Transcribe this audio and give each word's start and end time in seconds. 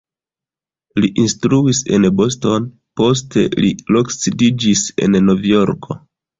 Li 1.03 1.09
instruis 1.23 1.81
en 1.99 2.07
Boston, 2.23 2.67
poste 3.03 3.45
li 3.61 3.71
loksidiĝis 3.99 4.85
en 5.09 5.23
Novjorko. 5.31 6.03